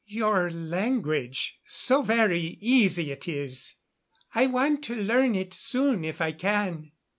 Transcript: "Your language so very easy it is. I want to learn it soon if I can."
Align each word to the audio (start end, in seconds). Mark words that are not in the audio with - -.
"Your 0.07 0.49
language 0.49 1.59
so 1.67 2.01
very 2.01 2.57
easy 2.59 3.11
it 3.11 3.27
is. 3.27 3.75
I 4.33 4.47
want 4.47 4.83
to 4.85 4.95
learn 4.95 5.35
it 5.35 5.53
soon 5.53 6.03
if 6.03 6.19
I 6.19 6.31
can." 6.31 6.91